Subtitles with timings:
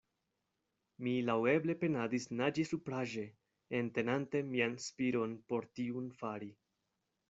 [1.07, 3.29] Mi laŭeble penadis naĝi supraĵe,
[3.83, 6.55] entenante mian spiron, por tiun fari.